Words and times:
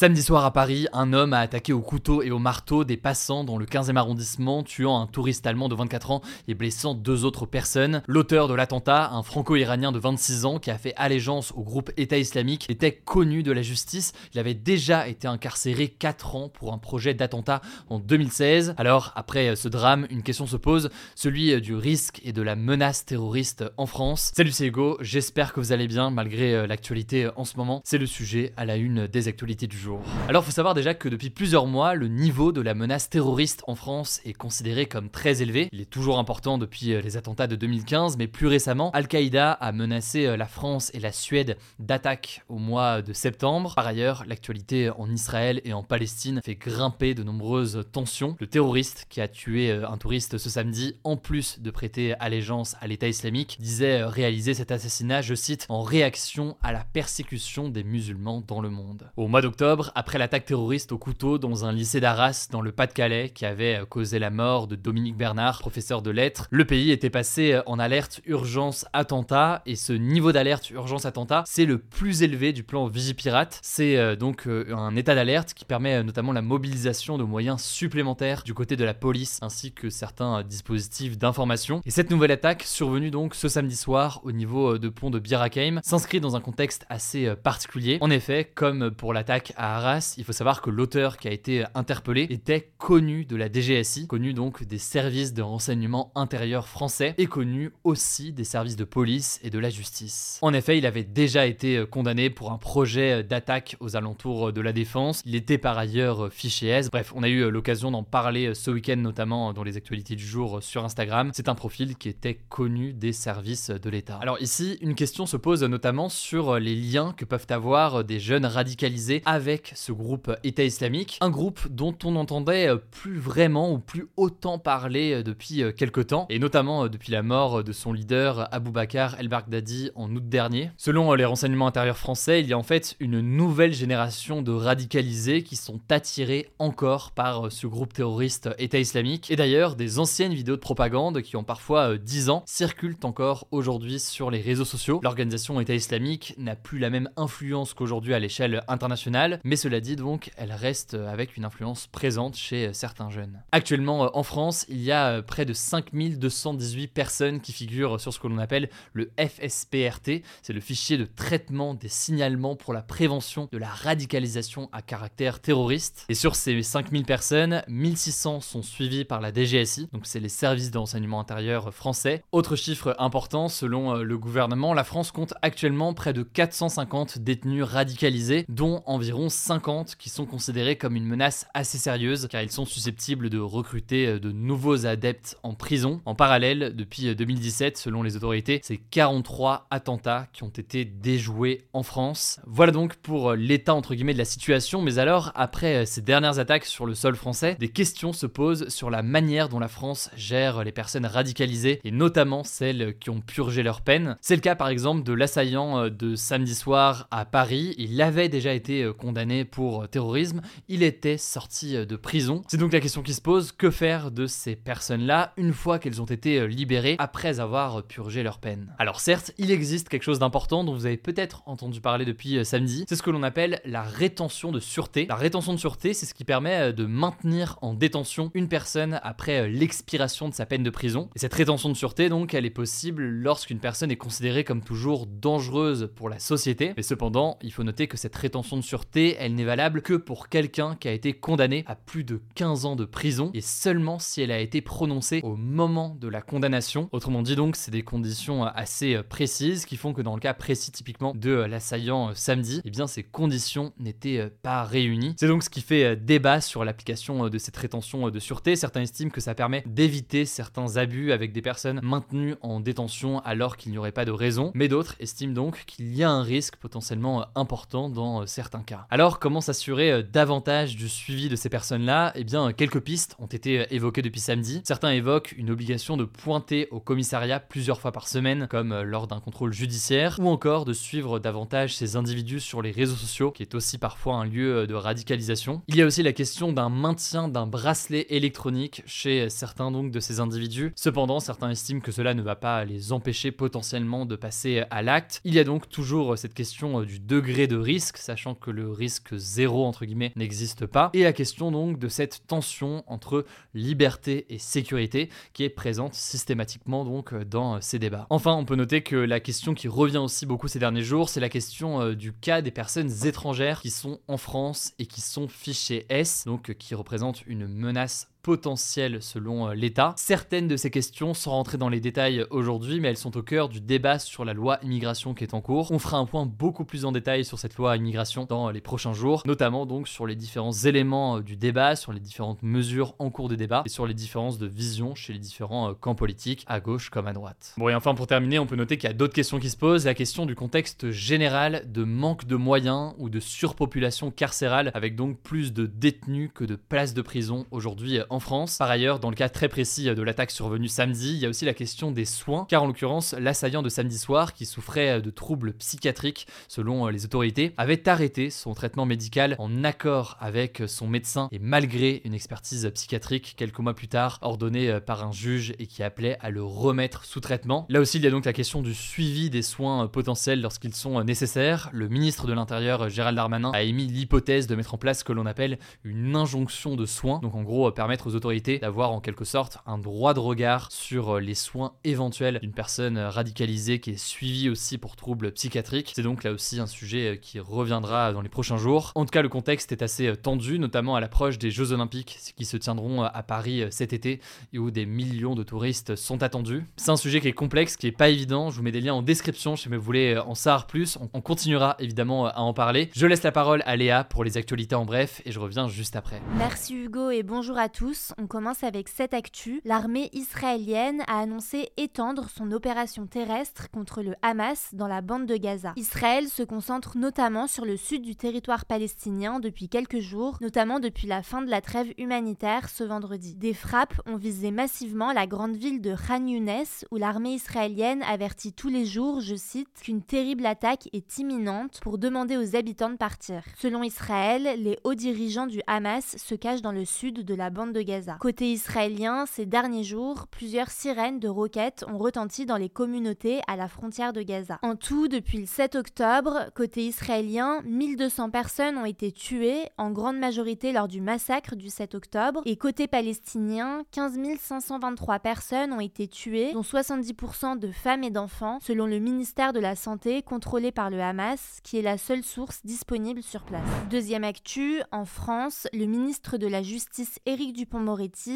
Samedi 0.00 0.22
soir 0.22 0.46
à 0.46 0.50
Paris, 0.50 0.86
un 0.94 1.12
homme 1.12 1.34
a 1.34 1.40
attaqué 1.40 1.74
au 1.74 1.82
couteau 1.82 2.22
et 2.22 2.30
au 2.30 2.38
marteau 2.38 2.84
des 2.84 2.96
passants 2.96 3.44
dans 3.44 3.58
le 3.58 3.66
15e 3.66 3.96
arrondissement, 3.96 4.62
tuant 4.62 4.98
un 4.98 5.06
touriste 5.06 5.46
allemand 5.46 5.68
de 5.68 5.74
24 5.74 6.10
ans 6.10 6.22
et 6.48 6.54
blessant 6.54 6.94
deux 6.94 7.26
autres 7.26 7.44
personnes. 7.44 8.00
L'auteur 8.06 8.48
de 8.48 8.54
l'attentat, 8.54 9.10
un 9.12 9.22
franco-iranien 9.22 9.92
de 9.92 9.98
26 9.98 10.46
ans 10.46 10.58
qui 10.58 10.70
a 10.70 10.78
fait 10.78 10.94
allégeance 10.96 11.52
au 11.54 11.62
groupe 11.62 11.90
État 11.98 12.16
islamique, 12.16 12.64
était 12.70 12.92
connu 12.92 13.42
de 13.42 13.52
la 13.52 13.60
justice. 13.60 14.14
Il 14.32 14.40
avait 14.40 14.54
déjà 14.54 15.06
été 15.06 15.28
incarcéré 15.28 15.88
4 15.88 16.34
ans 16.34 16.48
pour 16.48 16.72
un 16.72 16.78
projet 16.78 17.12
d'attentat 17.12 17.60
en 17.90 17.98
2016. 17.98 18.76
Alors, 18.78 19.12
après 19.16 19.54
ce 19.54 19.68
drame, 19.68 20.06
une 20.08 20.22
question 20.22 20.46
se 20.46 20.56
pose, 20.56 20.88
celui 21.14 21.60
du 21.60 21.74
risque 21.74 22.22
et 22.24 22.32
de 22.32 22.40
la 22.40 22.56
menace 22.56 23.04
terroriste 23.04 23.66
en 23.76 23.84
France. 23.84 24.32
Salut 24.34 24.52
c'est 24.52 24.68
Hugo, 24.68 24.96
j'espère 25.02 25.52
que 25.52 25.60
vous 25.60 25.72
allez 25.72 25.88
bien 25.88 26.08
malgré 26.08 26.66
l'actualité 26.66 27.28
en 27.36 27.44
ce 27.44 27.58
moment. 27.58 27.82
C'est 27.84 27.98
le 27.98 28.06
sujet 28.06 28.54
à 28.56 28.64
la 28.64 28.76
une 28.76 29.06
des 29.06 29.28
actualités 29.28 29.66
du 29.66 29.76
jour. 29.76 29.89
Alors, 30.28 30.44
faut 30.44 30.50
savoir 30.50 30.74
déjà 30.74 30.94
que 30.94 31.08
depuis 31.08 31.30
plusieurs 31.30 31.66
mois, 31.66 31.94
le 31.94 32.08
niveau 32.08 32.52
de 32.52 32.60
la 32.60 32.74
menace 32.74 33.10
terroriste 33.10 33.62
en 33.66 33.74
France 33.74 34.20
est 34.24 34.32
considéré 34.32 34.86
comme 34.86 35.10
très 35.10 35.42
élevé. 35.42 35.68
Il 35.72 35.80
est 35.80 35.90
toujours 35.90 36.18
important 36.18 36.58
depuis 36.58 36.92
euh, 36.92 37.00
les 37.00 37.16
attentats 37.16 37.46
de 37.46 37.56
2015, 37.56 38.16
mais 38.16 38.26
plus 38.26 38.46
récemment, 38.46 38.90
Al-Qaïda 38.92 39.52
a 39.52 39.72
menacé 39.72 40.26
euh, 40.26 40.36
la 40.36 40.46
France 40.46 40.90
et 40.94 41.00
la 41.00 41.12
Suède 41.12 41.56
d'attaques 41.78 42.44
au 42.48 42.58
mois 42.58 43.02
de 43.02 43.12
septembre. 43.12 43.74
Par 43.74 43.86
ailleurs, 43.86 44.24
l'actualité 44.26 44.90
en 44.90 45.10
Israël 45.10 45.60
et 45.64 45.72
en 45.72 45.82
Palestine 45.82 46.40
fait 46.44 46.54
grimper 46.54 47.14
de 47.14 47.22
nombreuses 47.22 47.84
tensions. 47.92 48.36
Le 48.40 48.46
terroriste 48.46 49.06
qui 49.08 49.20
a 49.20 49.28
tué 49.28 49.70
euh, 49.70 49.88
un 49.88 49.96
touriste 49.96 50.38
ce 50.38 50.50
samedi, 50.50 50.96
en 51.04 51.16
plus 51.16 51.60
de 51.60 51.70
prêter 51.70 52.14
allégeance 52.20 52.76
à 52.80 52.86
l'État 52.86 53.08
islamique, 53.08 53.56
disait 53.60 54.04
réaliser 54.04 54.54
cet 54.54 54.70
assassinat, 54.70 55.22
je 55.22 55.34
cite, 55.34 55.66
en 55.68 55.82
réaction 55.82 56.56
à 56.62 56.72
la 56.72 56.84
persécution 56.84 57.68
des 57.68 57.84
musulmans 57.84 58.42
dans 58.46 58.60
le 58.60 58.70
monde. 58.70 59.10
Au 59.16 59.28
mois 59.28 59.42
d'octobre, 59.42 59.69
après 59.94 60.18
l'attaque 60.18 60.46
terroriste 60.46 60.90
au 60.92 60.98
couteau 60.98 61.38
dans 61.38 61.64
un 61.64 61.72
lycée 61.72 62.00
d'Arras 62.00 62.48
dans 62.50 62.60
le 62.60 62.72
Pas-de-Calais 62.72 63.30
qui 63.30 63.46
avait 63.46 63.80
euh, 63.80 63.84
causé 63.84 64.18
la 64.18 64.30
mort 64.30 64.66
de 64.66 64.74
Dominique 64.74 65.16
Bernard, 65.16 65.60
professeur 65.60 66.02
de 66.02 66.10
lettres. 66.10 66.48
Le 66.50 66.64
pays 66.64 66.90
était 66.90 67.10
passé 67.10 67.52
euh, 67.52 67.62
en 67.66 67.78
alerte 67.78 68.20
urgence 68.26 68.86
attentat 68.92 69.62
et 69.66 69.76
ce 69.76 69.92
niveau 69.92 70.32
d'alerte 70.32 70.70
urgence 70.70 71.06
attentat, 71.06 71.44
c'est 71.46 71.66
le 71.66 71.78
plus 71.78 72.22
élevé 72.22 72.52
du 72.52 72.64
plan 72.64 72.86
Vigipirate. 72.86 73.60
C'est 73.62 73.96
euh, 73.96 74.16
donc 74.16 74.46
un 74.46 74.96
état 74.96 75.14
d'alerte 75.14 75.54
qui 75.54 75.64
permet 75.64 76.02
notamment 76.02 76.32
la 76.32 76.42
mobilisation 76.42 77.18
de 77.18 77.24
moyens 77.24 77.62
supplémentaires 77.62 78.42
du 78.42 78.54
côté 78.54 78.76
de 78.76 78.84
la 78.84 78.94
police 78.94 79.38
ainsi 79.42 79.72
que 79.72 79.88
certains 79.88 80.42
dispositifs 80.42 81.16
d'information. 81.16 81.80
Et 81.84 81.90
cette 81.90 82.10
nouvelle 82.10 82.32
attaque, 82.32 82.64
survenue 82.64 83.10
donc 83.10 83.34
ce 83.34 83.48
samedi 83.48 83.76
soir 83.76 84.20
au 84.24 84.32
niveau 84.32 84.78
de 84.78 84.88
pont 84.88 85.10
de 85.10 85.18
Bir 85.18 85.40
s'inscrit 85.82 86.20
dans 86.20 86.36
un 86.36 86.40
contexte 86.40 86.86
assez 86.88 87.34
particulier. 87.36 87.98
En 88.00 88.10
effet, 88.10 88.50
comme 88.52 88.90
pour 88.90 89.12
l'attaque 89.12 89.52
à 89.60 89.76
Arras, 89.76 90.14
il 90.16 90.24
faut 90.24 90.32
savoir 90.32 90.62
que 90.62 90.70
l'auteur 90.70 91.18
qui 91.18 91.28
a 91.28 91.32
été 91.32 91.64
interpellé 91.74 92.26
était 92.30 92.72
connu 92.78 93.26
de 93.26 93.36
la 93.36 93.52
DGSI, 93.52 94.06
connu 94.06 94.32
donc 94.32 94.64
des 94.64 94.78
services 94.78 95.34
de 95.34 95.42
renseignement 95.42 96.12
intérieur 96.14 96.66
français 96.66 97.14
et 97.18 97.26
connu 97.26 97.70
aussi 97.84 98.32
des 98.32 98.44
services 98.44 98.76
de 98.76 98.84
police 98.84 99.38
et 99.42 99.50
de 99.50 99.58
la 99.58 99.68
justice. 99.68 100.38
En 100.40 100.54
effet, 100.54 100.78
il 100.78 100.86
avait 100.86 101.04
déjà 101.04 101.44
été 101.44 101.84
condamné 101.90 102.30
pour 102.30 102.52
un 102.52 102.56
projet 102.56 103.22
d'attaque 103.22 103.76
aux 103.80 103.96
alentours 103.96 104.50
de 104.50 104.60
la 104.62 104.72
défense. 104.72 105.20
Il 105.26 105.34
était 105.34 105.58
par 105.58 105.76
ailleurs 105.76 106.32
fiché 106.32 106.68
S. 106.68 106.90
Bref, 106.90 107.12
on 107.14 107.22
a 107.22 107.28
eu 107.28 107.50
l'occasion 107.50 107.90
d'en 107.90 108.02
parler 108.02 108.54
ce 108.54 108.70
week-end 108.70 108.96
notamment 108.96 109.52
dans 109.52 109.62
les 109.62 109.76
actualités 109.76 110.16
du 110.16 110.24
jour 110.24 110.62
sur 110.62 110.86
Instagram. 110.86 111.32
C'est 111.34 111.50
un 111.50 111.54
profil 111.54 111.96
qui 111.96 112.08
était 112.08 112.40
connu 112.48 112.94
des 112.94 113.12
services 113.12 113.68
de 113.68 113.90
l'État. 113.90 114.18
Alors 114.22 114.40
ici, 114.40 114.78
une 114.80 114.94
question 114.94 115.26
se 115.26 115.36
pose 115.36 115.62
notamment 115.64 116.08
sur 116.08 116.58
les 116.58 116.74
liens 116.74 117.12
que 117.14 117.26
peuvent 117.26 117.46
avoir 117.50 118.04
des 118.04 118.20
jeunes 118.20 118.46
radicalisés 118.46 119.20
avec 119.26 119.49
ce 119.74 119.92
groupe 119.92 120.34
État 120.44 120.64
islamique, 120.64 121.18
un 121.20 121.30
groupe 121.30 121.68
dont 121.68 121.94
on 122.04 122.12
n'entendait 122.12 122.68
euh, 122.68 122.76
plus 122.76 123.18
vraiment 123.18 123.72
ou 123.72 123.78
plus 123.78 124.08
autant 124.16 124.58
parler 124.58 125.14
euh, 125.14 125.22
depuis 125.22 125.62
euh, 125.62 125.72
quelques 125.72 126.08
temps, 126.08 126.26
et 126.28 126.38
notamment 126.38 126.88
depuis 126.88 127.12
la 127.12 127.22
mort 127.22 127.64
de 127.64 127.72
son 127.72 127.92
leader 127.92 128.48
Abou 128.54 128.70
Bakr 128.70 129.16
el-Baghdadi 129.18 129.90
en 129.94 130.14
août 130.14 130.28
dernier. 130.28 130.70
Selon 130.76 131.12
les 131.14 131.24
renseignements 131.24 131.66
intérieurs 131.66 131.96
français, 131.96 132.40
il 132.40 132.48
y 132.48 132.52
a 132.52 132.58
en 132.58 132.62
fait 132.62 132.96
une 133.00 133.20
nouvelle 133.20 133.72
génération 133.72 134.42
de 134.42 134.52
radicalisés 134.52 135.42
qui 135.42 135.56
sont 135.56 135.80
attirés 135.90 136.50
encore 136.58 137.12
par 137.12 137.50
ce 137.50 137.66
groupe 137.66 137.92
terroriste 137.92 138.50
État 138.58 138.78
islamique, 138.78 139.30
et 139.30 139.36
d'ailleurs 139.36 139.76
des 139.76 139.98
anciennes 139.98 140.34
vidéos 140.34 140.56
de 140.56 140.60
propagande 140.60 141.22
qui 141.22 141.36
ont 141.36 141.44
parfois 141.44 141.96
10 141.96 142.30
ans 142.30 142.42
circulent 142.46 142.96
encore 143.02 143.46
aujourd'hui 143.50 143.98
sur 143.98 144.30
les 144.30 144.40
réseaux 144.40 144.64
sociaux. 144.64 145.00
L'organisation 145.02 145.60
État 145.60 145.74
islamique 145.74 146.34
n'a 146.38 146.56
plus 146.56 146.78
la 146.78 146.90
même 146.90 147.10
influence 147.16 147.74
qu'aujourd'hui 147.74 148.14
à 148.14 148.18
l'échelle 148.18 148.62
internationale, 148.68 149.39
mais 149.44 149.56
cela 149.56 149.80
dit 149.80 149.96
donc, 149.96 150.30
elle 150.36 150.52
reste 150.52 150.94
avec 150.94 151.36
une 151.36 151.44
influence 151.44 151.86
présente 151.86 152.36
chez 152.36 152.72
certains 152.72 153.10
jeunes. 153.10 153.42
Actuellement, 153.52 154.04
euh, 154.04 154.08
en 154.14 154.22
France, 154.22 154.66
il 154.68 154.80
y 154.82 154.92
a 154.92 155.08
euh, 155.08 155.22
près 155.22 155.44
de 155.44 155.52
5218 155.52 156.88
personnes 156.88 157.40
qui 157.40 157.52
figurent 157.52 158.00
sur 158.00 158.12
ce 158.12 158.18
que 158.18 158.26
l'on 158.26 158.38
appelle 158.38 158.68
le 158.92 159.10
FSPRT, 159.18 160.22
c'est 160.42 160.52
le 160.52 160.60
fichier 160.60 160.98
de 160.98 161.04
traitement 161.04 161.74
des 161.74 161.88
signalements 161.88 162.56
pour 162.56 162.74
la 162.74 162.82
prévention 162.82 163.48
de 163.50 163.58
la 163.58 163.68
radicalisation 163.68 164.68
à 164.72 164.82
caractère 164.82 165.40
terroriste. 165.40 166.04
Et 166.08 166.14
sur 166.14 166.36
ces 166.36 166.62
5000 166.62 167.04
personnes, 167.04 167.62
1600 167.68 168.40
sont 168.40 168.62
suivies 168.62 169.04
par 169.04 169.20
la 169.20 169.32
DGSI, 169.32 169.88
donc 169.92 170.06
c'est 170.06 170.20
les 170.20 170.28
services 170.28 170.70
d'enseignement 170.70 171.20
intérieur 171.20 171.72
français. 171.72 172.22
Autre 172.32 172.56
chiffre 172.56 172.94
important, 172.98 173.48
selon 173.48 173.96
euh, 173.96 174.02
le 174.02 174.18
gouvernement, 174.18 174.74
la 174.74 174.84
France 174.84 175.10
compte 175.10 175.34
actuellement 175.42 175.94
près 175.94 176.12
de 176.12 176.22
450 176.22 177.18
détenus 177.18 177.64
radicalisés, 177.64 178.44
dont 178.48 178.82
environ 178.86 179.28
50 179.30 179.96
qui 179.96 180.10
sont 180.10 180.26
considérés 180.26 180.76
comme 180.76 180.96
une 180.96 181.06
menace 181.06 181.46
assez 181.54 181.78
sérieuse 181.78 182.28
car 182.30 182.42
ils 182.42 182.50
sont 182.50 182.64
susceptibles 182.64 183.30
de 183.30 183.38
recruter 183.38 184.06
euh, 184.06 184.20
de 184.20 184.32
nouveaux 184.32 184.86
adeptes 184.86 185.38
en 185.42 185.54
prison. 185.54 186.00
En 186.04 186.14
parallèle, 186.14 186.74
depuis 186.76 187.14
2017, 187.14 187.74
euh, 187.74 187.80
selon 187.80 188.02
les 188.02 188.16
autorités, 188.16 188.60
c'est 188.62 188.76
43 188.76 189.66
attentats 189.70 190.26
qui 190.32 190.42
ont 190.42 190.48
été 190.50 190.84
déjoués 190.84 191.64
en 191.72 191.82
France. 191.82 192.40
Voilà 192.46 192.72
donc 192.72 192.96
pour 192.96 193.30
euh, 193.30 193.36
l'état 193.36 193.74
entre 193.74 193.94
guillemets 193.94 194.12
de 194.12 194.18
la 194.18 194.24
situation, 194.24 194.82
mais 194.82 194.98
alors 194.98 195.32
après 195.34 195.86
ces 195.86 196.02
dernières 196.02 196.38
attaques 196.38 196.66
sur 196.66 196.86
le 196.86 196.94
sol 196.94 197.16
français, 197.16 197.56
des 197.58 197.68
questions 197.68 198.12
se 198.12 198.26
posent 198.26 198.68
sur 198.68 198.90
la 198.90 199.02
manière 199.02 199.48
dont 199.48 199.58
la 199.58 199.68
France 199.68 200.10
gère 200.16 200.64
les 200.64 200.72
personnes 200.72 201.06
radicalisées 201.06 201.80
et 201.84 201.90
notamment 201.90 202.44
celles 202.44 202.96
qui 202.98 203.10
ont 203.10 203.20
purgé 203.20 203.62
leur 203.62 203.80
peine. 203.80 204.16
C'est 204.20 204.34
le 204.34 204.42
cas 204.42 204.54
par 204.54 204.68
exemple 204.68 205.02
de 205.04 205.12
l'assaillant 205.12 205.88
de 205.88 206.14
samedi 206.14 206.54
soir 206.54 207.06
à 207.10 207.24
Paris, 207.24 207.74
il 207.78 208.00
avait 208.02 208.28
déjà 208.28 208.52
été 208.52 208.90
condamné 208.98 209.19
pour 209.50 209.88
terrorisme, 209.88 210.40
il 210.68 210.82
était 210.82 211.18
sorti 211.18 211.76
euh, 211.76 211.84
de 211.84 211.96
prison. 211.96 212.42
C'est 212.48 212.56
donc 212.56 212.72
la 212.72 212.80
question 212.80 213.02
qui 213.02 213.14
se 213.14 213.20
pose, 213.20 213.52
que 213.52 213.70
faire 213.70 214.10
de 214.10 214.26
ces 214.26 214.56
personnes-là 214.56 215.32
une 215.36 215.52
fois 215.52 215.78
qu'elles 215.78 216.00
ont 216.00 216.06
été 216.06 216.38
euh, 216.38 216.46
libérées 216.46 216.96
après 216.98 217.40
avoir 217.40 217.82
purgé 217.82 218.22
leur 218.22 218.38
peine? 218.38 218.74
Alors 218.78 219.00
certes, 219.00 219.32
il 219.38 219.50
existe 219.50 219.88
quelque 219.88 220.02
chose 220.02 220.18
d'important 220.18 220.64
dont 220.64 220.74
vous 220.74 220.86
avez 220.86 220.96
peut-être 220.96 221.42
entendu 221.46 221.80
parler 221.80 222.04
depuis 222.04 222.38
euh, 222.38 222.44
samedi, 222.44 222.84
c'est 222.88 222.96
ce 222.96 223.02
que 223.02 223.10
l'on 223.10 223.22
appelle 223.22 223.60
la 223.64 223.82
rétention 223.82 224.52
de 224.52 224.60
sûreté. 224.60 225.06
La 225.06 225.16
rétention 225.16 225.52
de 225.52 225.58
sûreté, 225.58 225.94
c'est 225.94 226.06
ce 226.06 226.14
qui 226.14 226.24
permet 226.24 226.72
de 226.72 226.86
maintenir 226.86 227.58
en 227.62 227.74
détention 227.74 228.30
une 228.34 228.48
personne 228.48 229.00
après 229.02 229.48
l'expiration 229.48 230.28
de 230.28 230.34
sa 230.34 230.46
peine 230.46 230.62
de 230.62 230.70
prison. 230.70 231.10
Et 231.14 231.18
cette 231.18 231.34
rétention 231.34 231.68
de 231.68 231.74
sûreté, 231.74 232.08
donc, 232.08 232.34
elle 232.34 232.46
est 232.46 232.50
possible 232.50 233.04
lorsqu'une 233.04 233.58
personne 233.58 233.90
est 233.90 233.96
considérée 233.96 234.44
comme 234.44 234.62
toujours 234.62 235.06
dangereuse 235.06 235.90
pour 235.94 236.08
la 236.08 236.18
société. 236.18 236.72
Mais 236.76 236.82
cependant, 236.82 237.38
il 237.42 237.52
faut 237.52 237.64
noter 237.64 237.86
que 237.86 237.96
cette 237.96 238.16
rétention 238.16 238.56
de 238.56 238.62
sûreté 238.62 239.09
elle 239.18 239.34
n'est 239.34 239.44
valable 239.44 239.82
que 239.82 239.94
pour 239.94 240.28
quelqu'un 240.28 240.76
qui 240.76 240.88
a 240.88 240.92
été 240.92 241.12
condamné 241.12 241.64
à 241.66 241.74
plus 241.74 242.04
de 242.04 242.20
15 242.34 242.64
ans 242.66 242.76
de 242.76 242.84
prison 242.84 243.30
et 243.34 243.40
seulement 243.40 243.98
si 243.98 244.22
elle 244.22 244.32
a 244.32 244.40
été 244.40 244.60
prononcée 244.60 245.20
au 245.22 245.36
moment 245.36 245.96
de 246.00 246.08
la 246.08 246.22
condamnation. 246.22 246.88
Autrement 246.92 247.22
dit 247.22 247.36
donc, 247.36 247.56
c'est 247.56 247.70
des 247.70 247.82
conditions 247.82 248.44
assez 248.44 249.00
précises 249.02 249.66
qui 249.66 249.76
font 249.76 249.92
que 249.92 250.02
dans 250.02 250.14
le 250.14 250.20
cas 250.20 250.34
précis 250.34 250.72
typiquement 250.72 251.14
de 251.14 251.30
l'assaillant 251.30 252.14
samedi, 252.14 252.60
eh 252.64 252.70
bien 252.70 252.86
ces 252.86 253.02
conditions 253.02 253.72
n'étaient 253.78 254.30
pas 254.42 254.64
réunies. 254.64 255.14
C'est 255.18 255.28
donc 255.28 255.42
ce 255.42 255.50
qui 255.50 255.60
fait 255.60 255.96
débat 255.96 256.40
sur 256.40 256.64
l'application 256.64 257.28
de 257.28 257.38
cette 257.38 257.56
rétention 257.56 258.10
de 258.10 258.18
sûreté. 258.18 258.56
Certains 258.56 258.82
estiment 258.82 259.10
que 259.10 259.20
ça 259.20 259.34
permet 259.34 259.62
d'éviter 259.66 260.24
certains 260.24 260.76
abus 260.76 261.12
avec 261.12 261.32
des 261.32 261.42
personnes 261.42 261.80
maintenues 261.82 262.34
en 262.40 262.60
détention 262.60 263.20
alors 263.20 263.56
qu'il 263.56 263.72
n'y 263.72 263.78
aurait 263.78 263.92
pas 263.92 264.04
de 264.04 264.10
raison, 264.10 264.50
mais 264.54 264.68
d'autres 264.68 264.94
estiment 265.00 265.32
donc 265.32 265.64
qu'il 265.66 265.94
y 265.94 266.02
a 266.02 266.10
un 266.10 266.22
risque 266.22 266.56
potentiellement 266.56 267.26
important 267.34 267.88
dans 267.88 268.26
certains 268.26 268.62
cas. 268.62 268.86
Comment 269.08 269.40
s'assurer 269.40 270.02
davantage 270.02 270.76
du 270.76 270.88
suivi 270.88 271.28
de 271.28 271.36
ces 271.36 271.48
personnes-là? 271.48 272.12
Eh 272.14 272.24
bien 272.24 272.52
quelques 272.52 272.80
pistes 272.80 273.16
ont 273.18 273.26
été 273.26 273.66
évoquées 273.74 274.02
depuis 274.02 274.20
samedi. 274.20 274.60
Certains 274.64 274.90
évoquent 274.90 275.34
une 275.38 275.50
obligation 275.50 275.96
de 275.96 276.04
pointer 276.04 276.68
au 276.70 276.80
commissariat 276.80 277.40
plusieurs 277.40 277.80
fois 277.80 277.92
par 277.92 278.06
semaine, 278.06 278.46
comme 278.50 278.82
lors 278.82 279.06
d'un 279.06 279.20
contrôle 279.20 279.52
judiciaire, 279.54 280.16
ou 280.20 280.28
encore 280.28 280.66
de 280.66 280.74
suivre 280.74 281.18
davantage 281.18 281.74
ces 281.74 281.96
individus 281.96 282.40
sur 282.40 282.60
les 282.60 282.72
réseaux 282.72 282.96
sociaux, 282.96 283.30
qui 283.30 283.42
est 283.42 283.54
aussi 283.54 283.78
parfois 283.78 284.16
un 284.16 284.26
lieu 284.26 284.66
de 284.66 284.74
radicalisation. 284.74 285.62
Il 285.68 285.76
y 285.76 285.82
a 285.82 285.86
aussi 285.86 286.02
la 286.02 286.12
question 286.12 286.52
d'un 286.52 286.68
maintien 286.68 287.28
d'un 287.28 287.46
bracelet 287.46 288.06
électronique 288.10 288.82
chez 288.84 289.30
certains 289.30 289.70
donc 289.70 289.90
de 289.90 290.00
ces 290.00 290.20
individus. 290.20 290.72
Cependant, 290.76 291.20
certains 291.20 291.50
estiment 291.50 291.80
que 291.80 291.92
cela 291.92 292.12
ne 292.12 292.22
va 292.22 292.36
pas 292.36 292.64
les 292.66 292.92
empêcher 292.92 293.32
potentiellement 293.32 294.04
de 294.04 294.16
passer 294.16 294.64
à 294.70 294.82
l'acte. 294.82 295.22
Il 295.24 295.32
y 295.32 295.38
a 295.38 295.44
donc 295.44 295.68
toujours 295.70 296.18
cette 296.18 296.34
question 296.34 296.82
du 296.82 296.98
degré 296.98 297.46
de 297.46 297.56
risque, 297.56 297.96
sachant 297.96 298.34
que 298.34 298.50
le 298.50 298.70
risque 298.80 299.16
zéro 299.16 299.64
entre 299.64 299.84
guillemets 299.84 300.12
n'existe 300.16 300.66
pas, 300.66 300.90
et 300.94 301.04
la 301.04 301.12
question 301.12 301.52
donc 301.52 301.78
de 301.78 301.88
cette 301.88 302.26
tension 302.26 302.82
entre 302.86 303.24
liberté 303.54 304.26
et 304.30 304.38
sécurité 304.38 305.10
qui 305.32 305.44
est 305.44 305.50
présente 305.50 305.94
systématiquement 305.94 306.84
donc 306.84 307.14
dans 307.14 307.60
ces 307.60 307.78
débats. 307.78 308.06
Enfin, 308.10 308.34
on 308.34 308.44
peut 308.44 308.56
noter 308.56 308.82
que 308.82 308.96
la 308.96 309.20
question 309.20 309.54
qui 309.54 309.68
revient 309.68 309.98
aussi 309.98 310.26
beaucoup 310.26 310.48
ces 310.48 310.58
derniers 310.58 310.82
jours, 310.82 311.08
c'est 311.08 311.20
la 311.20 311.28
question 311.28 311.80
euh, 311.80 311.94
du 311.94 312.12
cas 312.12 312.42
des 312.42 312.50
personnes 312.50 312.90
étrangères 313.04 313.60
qui 313.60 313.70
sont 313.70 314.00
en 314.08 314.16
France 314.16 314.72
et 314.78 314.86
qui 314.86 315.00
sont 315.00 315.28
fichées 315.28 315.86
S, 315.88 316.24
donc 316.26 316.54
qui 316.54 316.74
représentent 316.74 317.22
une 317.26 317.46
menace 317.46 318.08
potentiel 318.22 319.02
selon 319.02 319.48
euh, 319.48 319.54
l'État. 319.54 319.94
Certaines 319.96 320.48
de 320.48 320.56
ces 320.56 320.70
questions 320.70 321.14
sont 321.14 321.30
rentrées 321.30 321.58
dans 321.58 321.68
les 321.68 321.80
détails 321.80 322.26
aujourd'hui, 322.30 322.80
mais 322.80 322.88
elles 322.88 322.96
sont 322.96 323.16
au 323.16 323.22
cœur 323.22 323.48
du 323.48 323.60
débat 323.60 323.98
sur 323.98 324.24
la 324.24 324.34
loi 324.34 324.58
immigration 324.62 325.14
qui 325.14 325.24
est 325.24 325.34
en 325.34 325.40
cours. 325.40 325.70
On 325.70 325.78
fera 325.78 325.98
un 325.98 326.06
point 326.06 326.26
beaucoup 326.26 326.64
plus 326.64 326.84
en 326.84 326.92
détail 326.92 327.24
sur 327.24 327.38
cette 327.38 327.56
loi 327.56 327.76
immigration 327.76 328.26
dans 328.28 328.50
les 328.50 328.60
prochains 328.60 328.92
jours, 328.92 329.22
notamment 329.26 329.66
donc 329.66 329.88
sur 329.88 330.06
les 330.06 330.16
différents 330.16 330.52
éléments 330.52 331.18
euh, 331.18 331.22
du 331.22 331.36
débat, 331.36 331.76
sur 331.76 331.92
les 331.92 332.00
différentes 332.00 332.42
mesures 332.42 332.94
en 332.98 333.10
cours 333.10 333.28
de 333.28 333.36
débat 333.36 333.62
et 333.66 333.68
sur 333.70 333.86
les 333.86 333.94
différences 333.94 334.38
de 334.38 334.46
vision 334.46 334.94
chez 334.94 335.12
les 335.12 335.18
différents 335.18 335.70
euh, 335.70 335.74
camps 335.74 335.94
politiques, 335.94 336.44
à 336.46 336.60
gauche 336.60 336.90
comme 336.90 337.06
à 337.06 337.12
droite. 337.12 337.54
Bon, 337.56 337.68
et 337.68 337.74
enfin 337.74 337.94
pour 337.94 338.06
terminer, 338.06 338.38
on 338.38 338.46
peut 338.46 338.56
noter 338.56 338.76
qu'il 338.76 338.88
y 338.88 338.92
a 338.92 338.96
d'autres 338.96 339.14
questions 339.14 339.38
qui 339.38 339.50
se 339.50 339.56
posent, 339.56 339.86
la 339.86 339.94
question 339.94 340.26
du 340.26 340.34
contexte 340.34 340.90
général 340.90 341.64
de 341.70 341.84
manque 341.84 342.26
de 342.26 342.36
moyens 342.36 342.94
ou 342.98 343.08
de 343.08 343.20
surpopulation 343.20 344.10
carcérale, 344.10 344.70
avec 344.74 344.96
donc 344.96 345.18
plus 345.20 345.52
de 345.52 345.66
détenus 345.66 346.30
que 346.34 346.44
de 346.44 346.56
places 346.56 346.94
de 346.94 347.02
prison 347.02 347.46
aujourd'hui 347.50 348.00
en 348.10 348.20
France. 348.20 348.58
Par 348.58 348.70
ailleurs, 348.70 348.98
dans 348.98 349.10
le 349.10 349.16
cas 349.16 349.28
très 349.28 349.48
précis 349.48 349.84
de 349.84 350.02
l'attaque 350.02 350.30
survenue 350.30 350.68
samedi, 350.68 351.14
il 351.14 351.18
y 351.18 351.26
a 351.26 351.28
aussi 351.28 351.44
la 351.44 351.54
question 351.54 351.90
des 351.92 352.04
soins, 352.04 352.46
car 352.48 352.62
en 352.62 352.66
l'occurrence, 352.66 353.14
l'assaillant 353.18 353.62
de 353.62 353.68
samedi 353.68 353.98
soir, 353.98 354.34
qui 354.34 354.46
souffrait 354.46 355.00
de 355.00 355.10
troubles 355.10 355.54
psychiatriques 355.54 356.26
selon 356.48 356.88
les 356.88 357.04
autorités, 357.04 357.52
avait 357.56 357.88
arrêté 357.88 358.30
son 358.30 358.54
traitement 358.54 358.86
médical 358.86 359.36
en 359.38 359.64
accord 359.64 360.16
avec 360.20 360.62
son 360.66 360.88
médecin 360.88 361.28
et 361.32 361.38
malgré 361.38 362.02
une 362.04 362.14
expertise 362.14 362.70
psychiatrique 362.74 363.34
quelques 363.36 363.58
mois 363.58 363.74
plus 363.74 363.88
tard 363.88 364.18
ordonnée 364.22 364.80
par 364.84 365.04
un 365.04 365.12
juge 365.12 365.54
et 365.58 365.66
qui 365.66 365.82
appelait 365.82 366.18
à 366.20 366.30
le 366.30 366.42
remettre 366.42 367.04
sous 367.04 367.20
traitement. 367.20 367.66
Là 367.68 367.80
aussi, 367.80 367.98
il 367.98 368.04
y 368.04 368.06
a 368.06 368.10
donc 368.10 368.24
la 368.24 368.32
question 368.32 368.62
du 368.62 368.74
suivi 368.74 369.30
des 369.30 369.42
soins 369.42 369.86
potentiels 369.86 370.40
lorsqu'ils 370.40 370.74
sont 370.74 371.02
nécessaires. 371.04 371.70
Le 371.72 371.88
ministre 371.88 372.26
de 372.26 372.32
l'Intérieur, 372.32 372.88
Gérald 372.88 373.16
Darmanin, 373.16 373.52
a 373.52 373.62
émis 373.62 373.86
l'hypothèse 373.86 374.46
de 374.46 374.54
mettre 374.54 374.74
en 374.74 374.78
place 374.78 375.00
ce 375.00 375.04
que 375.04 375.12
l'on 375.12 375.26
appelle 375.26 375.58
une 375.84 376.16
injonction 376.16 376.76
de 376.76 376.86
soins, 376.86 377.20
donc 377.20 377.34
en 377.34 377.42
gros 377.42 377.70
permettre 377.70 377.99
aux 378.06 378.14
autorités 378.14 378.58
d'avoir 378.58 378.92
en 378.92 379.00
quelque 379.00 379.24
sorte 379.24 379.58
un 379.66 379.78
droit 379.78 380.14
de 380.14 380.20
regard 380.20 380.70
sur 380.70 381.16
euh, 381.16 381.20
les 381.20 381.34
soins 381.34 381.72
éventuels 381.84 382.38
d'une 382.40 382.52
personne 382.52 382.96
euh, 382.96 383.10
radicalisée 383.10 383.80
qui 383.80 383.90
est 383.90 383.98
suivie 383.98 384.48
aussi 384.48 384.78
pour 384.78 384.96
troubles 384.96 385.32
psychiatriques. 385.32 385.92
C'est 385.94 386.02
donc 386.02 386.24
là 386.24 386.32
aussi 386.32 386.60
un 386.60 386.66
sujet 386.66 387.12
euh, 387.12 387.16
qui 387.16 387.40
reviendra 387.40 388.12
dans 388.12 388.20
les 388.20 388.28
prochains 388.28 388.56
jours. 388.56 388.92
En 388.94 389.04
tout 389.04 389.10
cas, 389.10 389.22
le 389.22 389.28
contexte 389.28 389.72
est 389.72 389.82
assez 389.82 390.14
tendu, 390.16 390.58
notamment 390.58 390.96
à 390.96 391.00
l'approche 391.00 391.38
des 391.38 391.50
Jeux 391.50 391.72
Olympiques 391.72 392.18
qui 392.36 392.44
se 392.44 392.56
tiendront 392.56 393.02
à 393.02 393.22
Paris 393.22 393.64
cet 393.70 393.92
été 393.92 394.20
et 394.52 394.58
où 394.58 394.70
des 394.70 394.86
millions 394.86 395.34
de 395.34 395.42
touristes 395.42 395.96
sont 395.96 396.22
attendus. 396.22 396.64
C'est 396.76 396.90
un 396.90 396.96
sujet 396.96 397.20
qui 397.20 397.28
est 397.28 397.32
complexe, 397.32 397.76
qui 397.76 397.86
est 397.86 397.92
pas 397.92 398.08
évident. 398.08 398.50
Je 398.50 398.56
vous 398.56 398.62
mets 398.62 398.72
des 398.72 398.80
liens 398.80 398.94
en 398.94 399.02
description 399.02 399.56
si 399.56 399.68
vous 399.68 399.80
voulez 399.80 400.16
en 400.18 400.34
savoir 400.34 400.66
plus. 400.66 400.98
On 401.12 401.20
continuera 401.20 401.76
évidemment 401.78 402.26
à 402.26 402.40
en 402.40 402.54
parler. 402.54 402.90
Je 402.94 403.06
laisse 403.06 403.22
la 403.22 403.32
parole 403.32 403.62
à 403.66 403.76
Léa 403.76 404.04
pour 404.04 404.24
les 404.24 404.36
actualités 404.36 404.74
en 404.74 404.84
bref 404.84 405.22
et 405.24 405.32
je 405.32 405.38
reviens 405.38 405.68
juste 405.68 405.96
après. 405.96 406.20
Merci 406.36 406.74
Hugo 406.74 407.10
et 407.10 407.22
bonjour 407.22 407.58
à 407.58 407.68
tous 407.68 407.89
on 408.18 408.26
commence 408.26 408.62
avec 408.62 408.88
cette 408.88 409.14
actu. 409.14 409.60
L'armée 409.64 410.10
israélienne 410.12 411.02
a 411.06 411.20
annoncé 411.20 411.70
étendre 411.76 412.28
son 412.28 412.52
opération 412.52 413.06
terrestre 413.06 413.70
contre 413.70 414.02
le 414.02 414.14
Hamas 414.22 414.70
dans 414.74 414.86
la 414.86 415.00
bande 415.00 415.26
de 415.26 415.36
Gaza. 415.36 415.72
Israël 415.76 416.28
se 416.28 416.42
concentre 416.42 416.96
notamment 416.96 417.46
sur 417.46 417.64
le 417.64 417.76
sud 417.76 418.02
du 418.02 418.16
territoire 418.16 418.64
palestinien 418.64 419.40
depuis 419.40 419.68
quelques 419.68 419.98
jours, 420.00 420.38
notamment 420.40 420.80
depuis 420.80 421.06
la 421.06 421.22
fin 421.22 421.42
de 421.42 421.50
la 421.50 421.60
trêve 421.60 421.92
humanitaire 421.98 422.68
ce 422.68 422.84
vendredi. 422.84 423.34
Des 423.34 423.54
frappes 423.54 424.00
ont 424.06 424.16
visé 424.16 424.50
massivement 424.50 425.12
la 425.12 425.26
grande 425.26 425.56
ville 425.56 425.80
de 425.80 425.94
Khan 425.94 426.26
Younes 426.26 426.64
où 426.90 426.96
l'armée 426.96 427.34
israélienne 427.34 428.02
avertit 428.02 428.52
tous 428.52 428.68
les 428.68 428.86
jours, 428.86 429.20
je 429.20 429.34
cite, 429.34 429.68
qu'une 429.82 430.02
terrible 430.02 430.46
attaque 430.46 430.88
est 430.92 431.18
imminente 431.18 431.80
pour 431.82 431.98
demander 431.98 432.36
aux 432.36 432.56
habitants 432.56 432.90
de 432.90 432.96
partir. 432.96 433.42
Selon 433.56 433.82
Israël, 433.82 434.60
les 434.62 434.78
hauts 434.84 434.94
dirigeants 434.94 435.46
du 435.46 435.60
Hamas 435.66 436.16
se 436.16 436.34
cachent 436.34 436.62
dans 436.62 436.72
le 436.72 436.84
sud 436.84 437.24
de 437.24 437.34
la 437.34 437.50
bande 437.50 437.72
de 437.72 437.79
Côté 438.20 438.52
israélien, 438.52 439.26
ces 439.26 439.46
derniers 439.46 439.84
jours, 439.84 440.26
plusieurs 440.28 440.70
sirènes 440.70 441.18
de 441.18 441.28
roquettes 441.28 441.84
ont 441.88 441.98
retenti 441.98 442.46
dans 442.46 442.56
les 442.56 442.68
communautés 442.68 443.40
à 443.46 443.56
la 443.56 443.68
frontière 443.68 444.12
de 444.12 444.22
Gaza. 444.22 444.58
En 444.62 444.76
tout, 444.76 445.08
depuis 445.08 445.38
le 445.38 445.46
7 445.46 445.76
octobre, 445.76 446.50
côté 446.54 446.86
israélien, 446.86 447.60
1200 447.64 448.30
personnes 448.30 448.76
ont 448.76 448.84
été 448.84 449.12
tuées, 449.12 449.68
en 449.78 449.90
grande 449.90 450.18
majorité 450.18 450.72
lors 450.72 450.88
du 450.88 451.00
massacre 451.00 451.56
du 451.56 451.70
7 451.70 451.94
octobre, 451.94 452.42
et 452.44 452.56
côté 452.56 452.86
palestinien, 452.86 453.84
15 453.92 454.18
523 454.38 455.18
personnes 455.20 455.72
ont 455.72 455.80
été 455.80 456.08
tuées, 456.08 456.52
dont 456.52 456.62
70% 456.62 457.58
de 457.58 457.70
femmes 457.70 458.04
et 458.04 458.10
d'enfants, 458.10 458.58
selon 458.60 458.86
le 458.86 458.98
ministère 458.98 459.52
de 459.52 459.60
la 459.60 459.76
Santé 459.76 460.22
contrôlé 460.22 460.72
par 460.72 460.90
le 460.90 461.00
Hamas, 461.00 461.60
qui 461.62 461.78
est 461.78 461.82
la 461.82 461.98
seule 461.98 462.22
source 462.22 462.60
disponible 462.64 463.22
sur 463.22 463.42
place. 463.44 463.62
Deuxième 463.88 464.24
actu, 464.24 464.82
en 464.92 465.04
France, 465.04 465.66
le 465.72 465.86
ministre 465.86 466.36
de 466.36 466.46
la 466.46 466.62
Justice 466.62 467.18
Éric 467.26 467.52
Dupont 467.52 467.69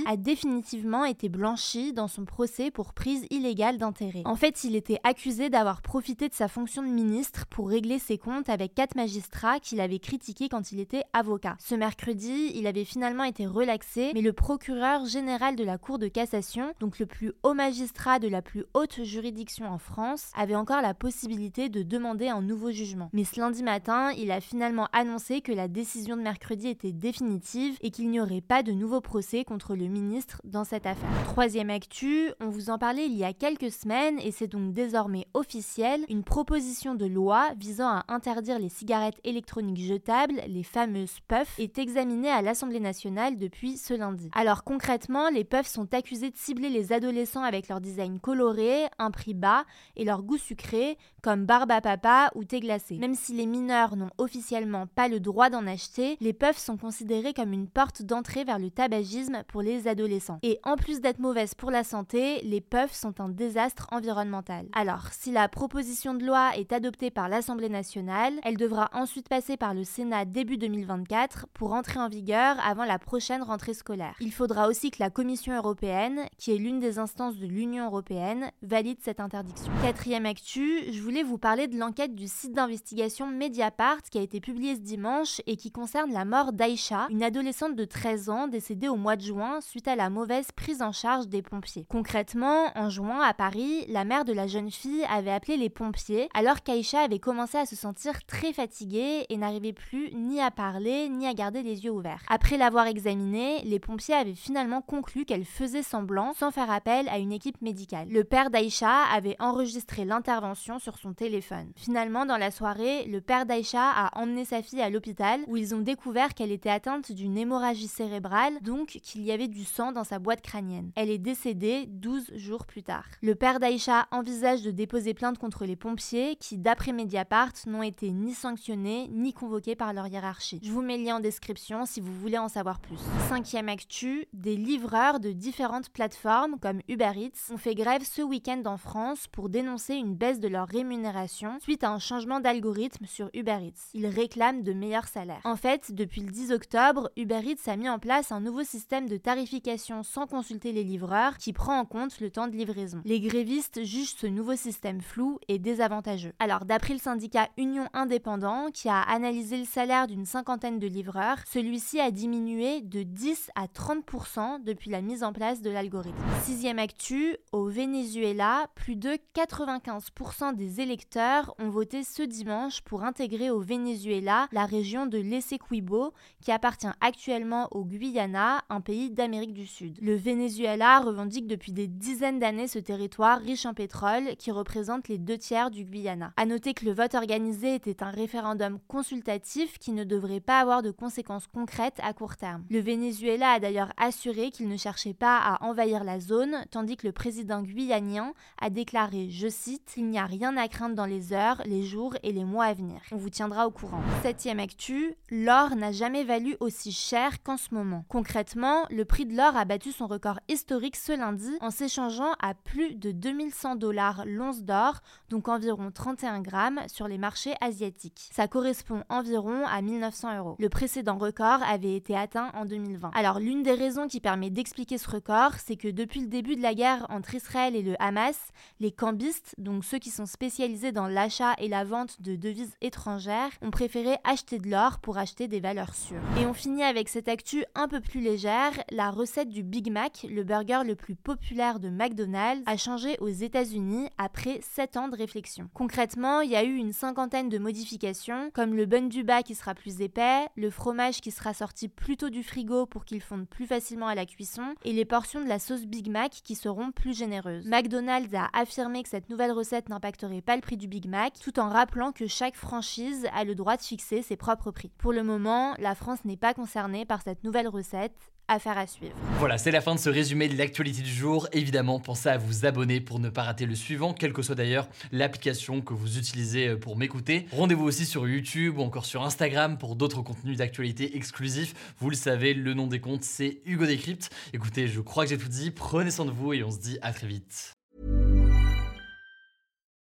a 0.07 0.17
définitivement 0.17 1.05
été 1.05 1.29
blanchi 1.29 1.93
dans 1.93 2.09
son 2.09 2.25
procès 2.25 2.71
pour 2.71 2.93
prise 2.93 3.27
illégale 3.31 3.79
d'intérêt. 3.79 4.23
En 4.25 4.37
fait, 4.37 4.65
il 4.65 4.77
était 4.77 5.01
accusé 5.03 5.51
d'avoir 5.51 5.83
profité 5.83 6.29
de 6.29 6.35
sa 6.35 6.49
fonction 6.49 6.83
de 6.83 6.89
ministre 6.89 7.47
pour 7.47 7.69
régler 7.69 7.99
ses 7.99 8.17
comptes 8.17 8.49
avec 8.49 8.75
quatre 8.75 8.95
magistrats 8.95 9.59
qu'il 9.59 9.81
avait 9.81 9.99
critiqués 9.99 10.49
quand 10.49 10.73
il 10.73 10.81
était 10.81 11.03
avocat. 11.13 11.57
Ce 11.59 11.75
mercredi, 11.75 12.53
il 12.55 12.67
avait 12.67 12.85
finalement 12.85 13.25
été 13.25 13.47
relaxé, 13.47 14.13
mais 14.15 14.23
le 14.23 14.33
procureur 14.33 15.05
général 15.05 15.57
de 15.57 15.65
la 15.65 15.79
Cour 15.79 15.99
de 15.99 16.09
cassation, 16.09 16.73
donc 16.79 16.99
le 16.99 17.07
plus 17.07 17.33
haut 17.43 17.55
magistrat 17.55 18.19
de 18.19 18.29
la 18.29 18.41
plus 18.41 18.65
haute 18.75 19.03
juridiction 19.03 19.67
en 19.67 19.79
France, 19.79 20.31
avait 20.37 20.55
encore 20.55 20.83
la 20.83 20.95
possibilité 20.95 21.69
de 21.69 21.83
demander 21.83 22.29
un 22.29 22.41
nouveau 22.41 22.71
jugement. 22.71 23.11
Mais 23.13 23.25
ce 23.25 23.41
lundi 23.41 23.63
matin, 23.63 24.13
il 24.13 24.31
a 24.31 24.41
finalement 24.41 24.89
annoncé 24.93 25.41
que 25.41 25.53
la 25.53 25.69
décision 25.69 26.17
de 26.17 26.23
mercredi 26.23 26.69
était 26.69 26.93
définitive 26.93 27.77
et 27.81 27.91
qu'il 27.91 28.11
n'y 28.11 28.21
aurait 28.21 28.41
pas 28.41 28.63
de 28.63 28.73
nouveau 28.73 29.01
procès 29.01 29.24
contre 29.47 29.75
le 29.75 29.87
ministre 29.87 30.41
dans 30.45 30.65
cette 30.65 30.85
affaire. 30.87 31.09
Troisième 31.25 31.71
actu, 31.71 32.31
on 32.41 32.49
vous 32.49 32.69
en 32.69 32.79
parlait 32.79 33.07
il 33.07 33.17
y 33.17 33.25
a 33.25 33.33
quelques 33.33 33.71
semaines 33.71 34.19
et 34.19 34.31
c'est 34.31 34.49
donc 34.49 34.75
désormais 34.75 35.27
officiel, 35.33 36.05
une 36.11 36.25
proposition 36.25 36.95
de 36.95 37.07
loi 37.07 37.49
visant 37.59 37.89
à 37.89 38.05
interdire 38.09 38.59
les 38.59 38.69
cigarettes 38.69 39.19
électroniques 39.25 39.83
jetables, 39.83 40.43
les 40.47 40.63
fameuses 40.63 41.21
puffs, 41.27 41.59
est 41.59 41.79
examinée 41.79 42.31
à 42.31 42.43
l'Assemblée 42.43 42.81
nationale 42.81 43.37
depuis 43.39 43.79
ce 43.79 43.95
lundi. 43.95 44.29
Alors 44.35 44.63
concrètement, 44.63 45.31
les 45.31 45.45
puffs 45.45 45.69
sont 45.69 45.93
accusées 45.95 46.31
de 46.31 46.37
cibler 46.37 46.69
les 46.69 46.93
adolescents 46.93 47.45
avec 47.45 47.69
leur 47.69 47.81
design 47.81 48.21
coloré, 48.21 48.85
un 48.99 49.11
prix 49.11 49.35
bas 49.35 49.65
et 49.97 50.05
leur 50.05 50.23
goût 50.23 50.39
sucré, 50.39 50.99
comme 51.23 51.47
barbe 51.47 51.71
à 51.71 51.81
papa 51.81 52.31
ou 52.35 52.45
thé 52.45 52.61
glacé. 52.61 52.99
Même 52.99 53.15
si 53.15 53.33
les 53.33 53.47
mineurs 53.47 53.97
n'ont 53.97 54.11
officiellement 54.19 54.87
pas 54.87 55.09
le 55.09 55.19
droit 55.19 55.49
d'en 55.49 55.67
acheter, 55.67 56.19
les 56.21 56.35
puffs 56.35 56.59
sont 56.59 56.77
considérés 56.77 57.33
comme 57.33 57.55
une 57.55 57.69
porte 57.69 58.03
d'entrée 58.03 58.45
vers 58.45 58.59
le 58.59 58.71
tabagisme 58.71 59.14
pour 59.49 59.63
les 59.63 59.87
adolescents. 59.89 60.39
Et 60.43 60.59
en 60.65 60.77
plus 60.77 61.01
d'être 61.01 61.19
mauvaises 61.19 61.55
pour 61.55 61.71
la 61.71 61.85
santé, 61.85 62.41
les 62.43 62.61
puffs 62.61 62.95
sont 62.95 63.21
un 63.21 63.29
désastre 63.29 63.87
environnemental. 63.93 64.67
Alors, 64.73 65.09
si 65.13 65.31
la 65.31 65.49
proposition 65.49 66.15
de 66.15 66.25
loi 66.25 66.57
est 66.57 66.73
adoptée 66.73 67.11
par 67.11 67.29
l'Assemblée 67.29 67.69
nationale, 67.69 68.35
elle 68.43 68.57
devra 68.57 68.91
ensuite 68.93 69.29
passer 69.29 69.57
par 69.57 69.75
le 69.75 69.85
Sénat 69.85 70.25
début 70.25 70.57
2024 70.57 71.47
pour 71.55 71.73
entrer 71.73 72.01
en 72.01 72.09
vigueur 72.09 72.57
avant 72.65 72.85
la 72.85 72.99
prochaine 72.99 73.43
rentrée 73.43 73.75
scolaire. 73.75 74.15
Il 74.21 74.33
faudra 74.33 74.69
aussi 74.69 74.91
que 74.91 75.01
la 75.01 75.11
Commission 75.11 75.55
européenne, 75.55 76.27
qui 76.39 76.53
est 76.53 76.59
l'une 76.59 76.81
des 76.81 76.99
instances 76.99 77.37
de 77.37 77.47
l'Union 77.47 77.87
européenne, 77.87 78.51
valide 78.63 78.99
cette 79.01 79.21
interdiction. 79.21 79.73
Quatrième 79.83 80.27
actu, 80.27 80.93
je 80.93 81.01
voulais 81.01 81.23
vous 81.23 81.39
parler 81.39 81.69
de 81.69 81.79
l'enquête 81.79 82.15
du 82.15 82.27
site 82.27 82.53
d'investigation 82.53 83.27
Mediapart 83.27 84.03
qui 84.11 84.19
a 84.19 84.23
été 84.23 84.41
publiée 84.41 84.75
ce 84.75 84.81
dimanche 84.81 85.41
et 85.47 85.57
qui 85.57 85.71
concerne 85.71 86.13
la 86.13 86.25
mort 86.25 86.53
d'Aïcha, 86.53 87.07
une 87.11 87.23
adolescente 87.23 87.77
de 87.77 87.85
13 87.85 88.29
ans 88.29 88.49
décédée 88.49 88.89
au 88.89 88.94
mois 88.97 89.17
de 89.17 89.23
juin 89.23 89.61
suite 89.61 89.89
à 89.89 89.97
la 89.97 90.11
mauvaise 90.11 90.53
prise 90.53 90.83
en 90.83 90.93
charge 90.93 91.29
des 91.29 91.43
pompiers. 91.43 91.87
Concrètement, 91.89 92.71
en 92.75 92.91
juin 92.91 93.21
à 93.21 93.35
Paris, 93.35 93.85
la 93.89 94.05
mère 94.05 94.25
de 94.25 94.33
la 94.33 94.47
jeune 94.47 94.71
fille 94.71 95.05
avait 95.11 95.31
appelé 95.31 95.57
les 95.57 95.71
pompiers 95.71 96.29
alors 96.35 96.63
qu'Aïcha 96.63 97.01
avait 97.01 97.19
commencé 97.19 97.59
à 97.59 97.67
se 97.67 97.77
sentir 97.77 98.25
très 98.27 98.53
fatiguée 98.53 99.27
et 99.29 99.37
n'arrivait 99.37 99.73
plus 99.73 100.13
ni 100.15 100.41
à 100.41 100.51
parler 100.51 101.09
ni 101.09 101.27
à 101.27 101.35
garder 101.35 101.63
les 101.63 101.85
yeux 101.85 101.91
ouverts. 101.91 102.23
Après 102.29 102.57
l'avoir 102.57 102.87
examinée, 102.87 103.63
les 103.65 103.79
pompiers 103.79 104.15
avaient 104.15 104.35
finalement 104.35 104.83
conclu 104.83 105.25
qu'elle 105.25 105.45
faisait 105.45 105.83
semblant 105.83 106.33
sans 106.35 106.51
faire 106.51 106.71
appel 106.71 107.09
à 107.09 107.19
une 107.19 107.33
équipe 107.33 107.61
médicale. 107.63 108.09
Le 108.09 108.25
père 108.25 108.51
d'Aïcha 108.51 109.05
avait 109.13 109.37
enregistré 109.39 110.05
l'intervention 110.05 110.79
sur 110.79 110.99
son 110.99 111.13
téléphone. 111.13 111.73
Finalement, 111.77 112.27
dans 112.27 112.37
la 112.37 112.51
soirée, 112.51 113.05
le 113.07 113.21
père 113.21 113.47
d'Aïcha 113.47 113.83
a 113.83 114.19
emmené 114.21 114.45
sa 114.45 114.63
fille 114.63 114.83
à 114.83 114.91
l'hôpital 114.91 115.41
où 115.47 115.57
ils 115.57 115.75
ont 115.75 115.81
découvert 115.81 116.35
qu'elle 116.35 116.53
était 116.53 116.71
atteinte 116.71 117.13
d'une 117.13 117.39
hémorragie 117.39 117.89
cérébrale, 117.89 118.61
donc 118.63 118.84
qu'il 118.85 119.23
y 119.23 119.33
avait 119.33 119.49
du 119.49 119.65
sang 119.65 119.93
dans 119.93 120.05
sa 120.05 120.19
boîte 120.19 120.43
crânienne. 120.43 120.91
Elle 120.97 121.11
est 121.11 121.19
décédée 121.19 121.87
12 121.89 122.37
jours 122.37 122.67
plus 122.67 122.83
tard. 122.83 123.05
Le 123.23 123.35
père 123.35 123.61
d'Aïcha 123.61 124.07
envisage 124.11 124.63
de 124.63 124.71
déposer 124.71 125.15
plainte 125.15 125.39
contre 125.39 125.65
les 125.65 125.77
pompiers 125.77 126.37
qui, 126.37 126.59
d'après 126.59 126.93
Mediapart, 126.93 127.53
n'ont 127.67 127.83
été 127.83 128.11
ni 128.11 128.35
sanctionnés 128.35 129.09
ni 129.11 129.33
convoqués 129.33 129.77
par 129.77 129.93
leur 129.93 130.07
hiérarchie. 130.07 130.61
Je 130.63 130.71
vous 130.71 130.83
mets 130.83 130.99
le 130.99 131.05
lien 131.05 131.17
en 131.17 131.21
description 131.21 131.87
si 131.87 132.01
vous 132.01 132.13
voulez 132.13 132.39
en 132.39 132.49
savoir 132.49 132.81
plus. 132.81 132.99
Cinquième 133.29 133.69
actu, 133.69 134.27
des 134.33 134.57
livreurs 134.57 135.21
de 135.21 135.33
différentes 135.33 135.91
plateformes 135.91 136.59
comme 136.61 136.81
Uber 136.89 137.13
Eats 137.17 137.53
ont 137.53 137.59
fait 137.59 137.75
grève 137.75 138.03
ce 138.05 138.23
week-end 138.23 138.63
en 138.67 138.77
France 138.77 139.27
pour 139.29 139.49
dénoncer 139.49 139.95
une 139.95 140.15
baisse 140.15 140.41
de 140.41 140.49
leur 140.49 140.69
rémunération 140.69 141.59
suite 141.61 141.85
à 141.85 141.91
un 141.91 141.99
changement 141.99 142.41
d'algorithme 142.41 143.07
sur 143.07 143.31
Uber 143.35 143.59
Eats. 143.63 143.91
Ils 143.95 144.07
réclament 144.07 144.63
de 144.63 144.73
meilleurs 144.73 145.09
salaires. 145.09 145.41
En 145.45 145.57
fait, 145.57 145.93
depuis 145.93 146.23
le 146.23 146.31
10 146.31 146.53
octobre, 146.53 147.11
Uber 147.17 147.41
Eats 147.45 147.71
a 147.71 147.77
mis 147.77 147.89
en 147.89 147.99
place 147.99 148.33
un 148.33 148.41
nouveau 148.41 148.65
système 148.75 149.09
de 149.09 149.17
tarification 149.17 150.03
sans 150.03 150.27
consulter 150.27 150.73
les 150.73 150.83
livreurs 150.83 151.39
qui 151.39 151.53
prend 151.53 151.79
en 151.79 151.85
compte 151.85 152.19
le 152.19 152.29
temps 152.29 152.49
de 152.49 152.57
livraison. 152.57 153.01
Les 153.05 153.21
grévistes 153.21 153.85
jugent 153.85 154.17
ce 154.17 154.27
nouveau 154.27 154.57
système 154.57 155.01
flou 155.01 155.39
et 155.47 155.61
désavantageux. 155.61 156.33
Alors, 156.41 156.65
d'après 156.65 156.95
le 156.95 156.99
syndicat 156.99 157.51
Union 157.57 157.87
Indépendant, 157.93 158.73
qui 158.73 158.89
a 158.89 159.01
analysé 159.01 159.59
le 159.59 159.65
salaire 159.65 160.09
d'une 160.09 160.27
cinquantaine 160.27 160.81
de 160.81 160.89
livreurs, 160.89 161.39
celui-ci 161.47 162.01
a 162.01 162.11
diminué 162.11 162.81
de 162.81 163.05
10 163.05 163.53
à 163.55 163.67
30% 163.67 164.65
depuis 164.65 164.91
la 164.91 165.03
mise 165.03 165.23
en 165.23 165.33
place 165.33 165.63
de 165.63 165.71
l'algorithme. 165.71 166.19
Sixième 166.43 166.81
actu, 166.81 167.37
au 167.53 167.69
Venezuela, 167.69 168.67
plus 168.75 168.97
de 168.97 169.17
95% 169.37 170.57
des 170.57 170.81
électeurs 170.81 171.55
ont 171.61 171.71
voté 171.71 172.03
ce 172.03 172.23
dimanche 172.25 172.81
pour 172.81 173.05
intégrer 173.05 173.51
au 173.51 173.61
Venezuela 173.61 174.49
la 174.51 174.67
région 174.67 175.07
de 175.07 175.19
l'Essequibo, 175.19 176.13
qui 176.43 176.51
appartient 176.51 176.89
actuellement 177.01 177.69
au 177.71 177.85
Guyana, 177.85 178.64
un 178.71 178.81
pays 178.81 179.11
d'Amérique 179.11 179.53
du 179.53 179.67
Sud. 179.67 179.99
Le 180.01 180.15
Venezuela 180.15 181.01
revendique 181.01 181.47
depuis 181.47 181.73
des 181.73 181.87
dizaines 181.87 182.39
d'années 182.39 182.69
ce 182.69 182.79
territoire 182.79 183.39
riche 183.39 183.67
en 183.67 183.75
pétrole 183.75 184.37
qui 184.39 184.51
représente 184.51 185.09
les 185.09 185.19
deux 185.19 185.39
tiers 185.39 185.71
du 185.71 185.85
Guyana. 185.85 186.33
À 186.37 186.47
noter 186.47 186.75
que 186.75 186.85
le 186.85 186.93
vote 186.93 187.15
organisé 187.15 187.75
était 187.75 188.03
un 188.03 188.11
référendum 188.11 188.79
consultatif 188.89 189.79
qui 189.79 189.93
ne 189.93 190.05
devrait 190.05 190.41
pas 190.41 190.61
avoir 190.61 190.83
de 190.83 190.91
conséquences 190.91 191.47
concrètes 191.47 192.01
à 192.03 192.13
court 192.13 192.37
terme. 192.37 192.65
Le 192.71 192.81
Venezuela 192.81 193.53
a 193.53 193.61
d'ailleurs 193.61 193.93
assuré 193.97 194.51
qu'il 194.51 194.69
ne 194.69 194.77
cherchait 194.77 195.15
pas 195.15 195.39
à 195.39 195.65
envahir 195.65 196.05
la 196.05 196.21
zone, 196.21 196.65
tandis 196.71 196.97
que 196.97 197.07
le 197.07 197.13
président 197.13 197.63
guyanien 197.63 198.33
a 198.61 198.71
déclaré, 198.71 199.29
je 199.31 199.49
cite, 199.49 199.95
Il 199.97 200.09
n'y 200.09 200.19
a 200.19 200.27
rien 200.27 200.57
à 200.57 200.69
craindre 200.69 200.95
dans 200.95 201.07
les 201.07 201.33
heures, 201.33 201.63
les 201.67 201.83
jours 201.83 202.15
et 202.23 202.33
les 202.33 202.45
mois 202.45 202.67
à 202.67 202.75
venir. 202.75 203.01
On 203.13 203.17
vous 203.17 203.31
tiendra 203.31 203.67
au 203.67 203.71
courant. 203.71 204.03
Septième 204.23 204.61
actu, 204.61 205.15
l'or 205.31 205.77
n'a 205.77 205.93
jamais 205.93 206.25
valu 206.25 206.57
aussi 206.61 206.93
cher 206.93 207.43
qu'en 207.43 207.57
ce 207.57 207.75
moment. 207.75 208.05
Concrètement, 208.09 208.54
le 208.57 209.03
prix 209.05 209.27
de 209.27 209.37
l'or 209.37 209.57
a 209.57 209.65
battu 209.65 209.91
son 209.91 210.07
record 210.07 210.39
historique 210.49 210.97
ce 210.97 211.13
lundi 211.13 211.51
en 211.61 211.71
s'échangeant 211.71 212.33
à 212.41 212.55
plus 212.55 212.95
de 212.95 213.11
2100 213.11 213.77
dollars 213.77 214.23
l'once 214.27 214.63
d'or, 214.63 215.01
donc 215.29 215.49
environ 215.49 215.91
31 215.91 216.41
grammes, 216.41 216.81
sur 216.87 217.09
les 217.09 217.19
marchés 217.19 217.55
asiatiques. 217.61 218.29
Ça 218.33 218.47
correspond 218.47 219.03
environ 219.09 219.67
à 219.67 219.83
1900 219.83 220.39
euros. 220.39 220.57
Le 220.59 220.69
précédent 220.69 221.19
record 221.19 221.63
avait 221.69 221.97
été 221.97 222.17
atteint 222.17 222.51
en 222.55 222.65
2020. 222.65 223.11
Alors 223.15 223.41
l'une 223.41 223.63
des 223.63 223.75
raisons 223.75 224.07
qui 224.07 224.21
permet 224.21 224.51
d'expliquer 224.51 224.99
ce 224.99 225.11
record, 225.11 225.55
c'est 225.55 225.77
que 225.77 225.89
depuis 225.89 226.21
le 226.21 226.29
début 226.29 226.57
de 226.57 226.63
la 226.63 226.75
guerre 226.75 227.07
entre 227.09 227.35
Israël 227.35 227.75
et 227.75 227.83
le 227.83 228.01
Hamas, 228.01 228.39
les 228.79 228.93
cambistes, 228.93 229.55
donc 229.59 229.85
ceux 229.85 229.99
qui 229.99 230.11
sont 230.11 230.27
spécialisés 230.27 230.93
dans 230.93 231.09
l'achat 231.09 231.55
et 231.59 231.69
la 231.69 231.85
vente 231.85 232.23
de 232.23 232.37
devises 232.37 232.77
étrangères, 232.81 233.51
ont 233.63 233.71
préféré 233.71 234.17
acheter 234.25 234.59
de 234.59 234.71
l'or 234.71 235.01
pour 235.01 235.19
acheter 235.19 235.49
des 235.49 235.61
valeurs 235.61 235.95
sûres. 235.95 236.23
Et 236.39 236.47
on 236.47 236.55
finit 236.55 236.85
avec 236.85 237.09
cette 237.09 237.29
actu 237.29 237.65
un 237.75 237.89
peu 237.89 238.01
plus 238.01 238.21
légère, 238.21 238.44
la 238.91 239.11
recette 239.11 239.49
du 239.49 239.63
Big 239.63 239.91
Mac, 239.91 240.27
le 240.29 240.45
burger 240.45 240.83
le 240.85 240.95
plus 240.95 241.15
populaire 241.15 241.81
de 241.81 241.89
McDonald's, 241.89 242.63
a 242.67 242.77
changé 242.77 243.17
aux 243.21 243.29
États-Unis 243.29 244.09
après 244.19 244.61
7 244.61 244.97
ans 244.99 245.09
de 245.09 245.17
réflexion. 245.17 245.71
Concrètement, 245.73 246.43
il 246.43 246.51
y 246.51 246.57
a 246.57 246.65
eu 246.65 246.75
une 246.75 246.93
cinquantaine 246.93 247.49
de 247.49 247.59
modifications, 247.59 248.51
comme 248.53 248.75
le 248.75 248.85
bun 248.85 249.09
du 249.09 249.25
bas 249.25 249.43
qui 249.43 249.55
sera 249.55 249.75
plus 249.75 250.03
épais, 250.03 250.47
le 250.57 250.71
fromage 250.71 251.21
qui 251.21 251.31
sera 251.31 251.55
sorti 251.55 251.89
plus 251.89 252.17
tôt 252.17 252.29
du 252.29 252.43
frigo 252.43 252.87
pour 252.87 253.05
qu'il 253.05 253.23
fonde 253.23 253.49
plus 253.49 253.67
facilement 253.67 254.09
à 254.09 254.15
la 254.15 254.27
cuisson, 254.27 254.75
et 254.85 254.93
les 254.93 255.05
portions 255.07 255.43
de 255.43 255.49
la 255.49 255.59
sauce 255.59 255.87
Big 255.87 256.11
Mac 256.11 256.33
qui 256.33 256.55
seront 256.55 256.93
plus 256.93 257.17
généreuses. 257.17 257.67
McDonald's 257.67 258.35
a 258.35 258.51
affirmé 258.53 259.03
que 259.03 259.09
cette 259.09 259.31
nouvelle 259.31 259.53
recette 259.53 259.89
n'impacterait 259.89 260.43
pas 260.43 260.57
le 260.57 260.63
prix 260.63 260.77
du 260.77 260.89
Big 260.89 261.09
Mac, 261.09 261.35
tout 261.43 261.59
en 261.59 261.71
rappelant 261.71 262.13
que 262.13 262.27
chaque 262.27 262.57
franchise 262.57 263.27
a 263.33 263.45
le 263.45 263.55
droit 263.55 263.77
de 263.77 263.83
fixer 263.83 264.21
ses 264.21 264.37
propres 264.37 264.71
prix. 264.71 264.91
Pour 264.99 265.13
le 265.13 265.23
moment, 265.23 265.75
la 265.79 265.95
France 265.95 266.25
n'est 266.25 266.37
pas 266.37 266.53
concernée 266.53 267.07
par 267.07 267.23
cette 267.23 267.43
nouvelle 267.43 267.69
recette 267.69 268.34
affaire 268.49 268.79
à 268.79 268.87
suivre. 268.87 269.15
Voilà, 269.39 269.59
c'est 269.59 269.71
la 269.71 269.81
fin 269.81 269.95
de 269.95 270.01
ce 270.01 270.11
résumé 270.11 270.49
de 270.49 270.57
l'actualité 270.57 271.03
du 271.03 271.13
jour. 271.13 271.49
Évidemment, 271.53 272.01
pensez 272.01 272.29
à 272.29 272.37
vous 272.37 272.67
abonner 272.67 273.01
pour 273.01 273.19
ne 273.19 273.29
pas 273.29 273.43
rater 273.43 273.67
le 273.67 273.75
suivant, 273.75 274.13
quelle 274.13 274.33
que 274.33 274.43
soit 274.43 274.55
d'ailleurs 274.55 274.89
l'application 275.13 275.81
que 275.81 275.95
vous 275.95 276.19
utilisez 276.19 276.69
euh, 276.69 276.77
pour 276.79 276.97
m'écouter. 276.97 277.47
Rendez-vous 277.53 277.85
aussi 277.85 278.07
sur 278.07 278.29
YouTube 278.29 278.79
ou 278.79 278.83
encore 278.83 279.07
sur 279.07 279.23
Instagram 279.23 279.79
pour 279.79 279.97
d'autres 279.97 280.23
contenus 280.23 280.59
d'actualité 280.59 281.17
exclusifs. 281.17 281.75
Vous 281.99 282.11
le 282.11 282.17
savez, 282.17 282.55
le 282.55 282.75
nom 282.75 282.87
des 282.87 283.01
comptes, 283.01 283.25
c'est 283.25 283.61
Hugo 283.65 283.87
Décrypte. 283.87 284.31
Écoutez, 284.53 284.89
je 284.89 285.01
crois 285.01 285.25
que 285.25 285.31
j'ai 285.31 285.39
tout 285.39 285.49
dit. 285.49 285.71
Prenez 285.71 286.11
soin 286.11 286.25
de 286.25 286.31
vous 286.31 286.53
et 286.53 286.63
on 286.63 286.71
se 286.71 286.79
dit 286.79 286.99
à 287.03 287.13
très 287.13 287.27
vite. 287.27 287.74